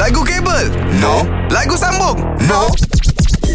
Lagu 0.00 0.24
kabel? 0.24 0.72
No. 0.96 1.28
Lagu 1.52 1.76
sambung? 1.76 2.16
No. 2.48 2.72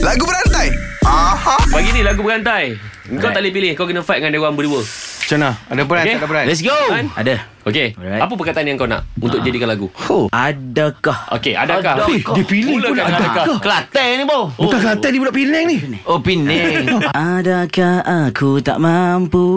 Lagu 0.06 0.30
berantai? 0.30 0.70
Aha. 1.02 1.58
Pagi 1.74 1.90
ni 1.90 2.06
lagu 2.06 2.22
berantai. 2.22 2.78
Kau 3.18 3.34
tak 3.34 3.42
boleh 3.42 3.50
pilih. 3.50 3.72
Kau 3.74 3.90
kena 3.90 4.06
fight 4.06 4.22
dengan 4.22 4.30
dia 4.30 4.42
orang 4.46 4.54
berdua. 4.54 4.86
Macam 5.26 5.38
mana? 5.42 5.50
Ada 5.74 5.82
berat 5.90 6.04
Okay. 6.06 6.14
tak 6.14 6.22
ada 6.22 6.30
berat? 6.30 6.46
Let's 6.46 6.62
go. 6.62 6.78
Kan? 6.86 7.10
Ada. 7.18 7.36
Okey. 7.66 7.98
Alright. 7.98 8.22
Apa 8.22 8.34
perkataan 8.38 8.66
yang 8.70 8.78
kau 8.78 8.86
nak 8.86 9.10
untuk 9.18 9.42
jadikan 9.42 9.66
lagu? 9.66 9.90
Oh, 10.06 10.30
adakah? 10.30 11.18
Okey, 11.34 11.58
adakah? 11.58 11.98
Adakah? 11.98 12.14
Eh, 12.14 12.22
dia 12.22 12.46
pilih 12.46 12.78
pun 12.78 12.94
Mulakan 12.94 13.06
adakah? 13.10 13.46
Kelantan 13.58 14.06
ni, 14.22 14.24
Bo. 14.30 14.40
Bukan 14.54 14.78
Kelantan 14.86 15.10
ni 15.10 15.18
budak 15.18 15.34
Penang 15.34 15.64
ni. 15.66 15.78
Oh, 16.06 16.22
Penang. 16.22 17.02
Adakah 17.42 17.96
aku 18.06 18.62
tak 18.62 18.78
mampu? 18.78 19.50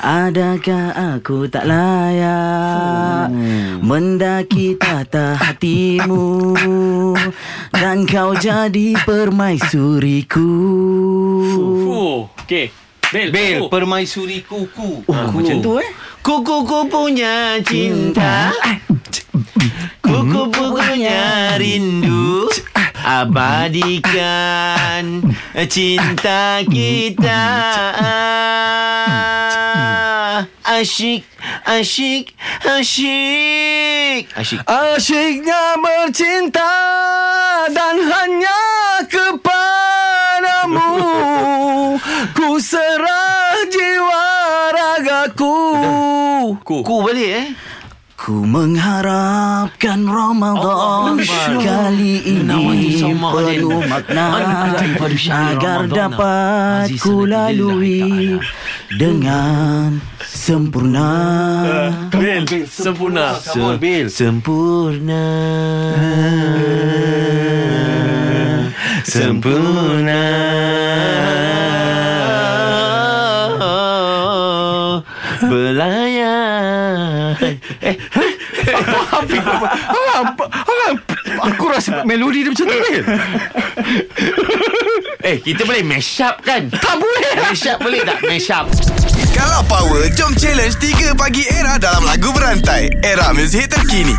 Adakah 0.00 1.16
aku 1.16 1.46
tak 1.46 1.68
layak 1.68 3.30
Mendaki 3.84 4.74
tata 4.76 5.36
hatimu 5.36 6.52
Dan 7.70 8.04
kau 8.08 8.34
jadi 8.34 8.96
permaisuriku. 9.06 10.50
Okey. 12.44 12.70
Bel. 13.10 13.34
Bel, 13.34 13.58
Fuh. 13.66 13.68
permaisuri 13.74 14.46
kuku. 14.46 15.02
Oh, 15.10 15.24
macam 15.34 15.58
tu 15.58 15.82
eh 15.82 15.90
Kuku-kuku 16.22 16.86
punya 16.86 17.58
cinta 17.66 18.54
Kuku 19.98 20.42
punya 20.54 21.58
rindu 21.58 22.46
Abadikan 23.02 24.14
cinta 25.66 26.62
kita 26.62 27.42
Asyik, 30.80 31.28
asyik, 31.68 32.32
asyik 32.64 34.32
Asyik 34.32 34.64
Asyiknya 34.64 35.76
bercinta 35.76 36.72
dan 37.68 38.00
hanya 38.00 38.60
kepadamu 39.04 40.88
ku 42.36 42.56
serah 42.56 43.60
jiwa 43.68 44.24
ragaku. 44.72 45.56
Ku. 46.64 46.80
Ku 46.80 47.04
balik 47.04 47.28
eh 47.28 47.52
Ku 48.20 48.44
mengharapkan 48.44 50.04
Ramadan 50.04 51.16
kali 51.56 52.20
ini 52.20 53.16
penuh 53.16 53.80
makna 53.88 54.44
agar 55.32 55.88
dapat 55.88 57.00
ku 57.00 57.24
lalui 57.24 58.36
dengan 58.92 60.04
sempurna. 60.20 61.08
Bel. 62.12 62.44
Sempurna. 62.68 63.40
Bil. 63.80 64.12
Sempurna 64.12 65.24
Sempurna 69.00 70.24
Belayar 75.40 76.49
Eh, 77.80 77.96
Aku 81.40 81.64
rasa 81.70 82.02
melodi 82.04 82.44
dia 82.44 82.50
macam 82.52 82.66
tu 82.66 82.76
Bil. 82.76 83.04
eh 85.22 85.36
kita 85.40 85.62
boleh 85.64 85.82
mash 85.84 86.20
up 86.20 86.40
kan? 86.42 86.68
Tak 86.68 86.94
boleh 86.96 87.32
Mash 87.44 87.66
up 87.66 87.78
boleh 87.80 88.00
tak? 88.04 88.18
Mash 88.24 88.50
up 88.50 88.66
Kalau 89.30 89.62
power, 89.64 90.04
jom 90.12 90.34
challenge 90.34 90.76
3 90.76 91.16
pagi 91.16 91.46
era 91.48 91.80
dalam 91.80 92.04
lagu 92.04 92.28
berantai. 92.28 92.92
Era 93.00 93.32
muzik 93.32 93.72
terkini. 93.72 94.12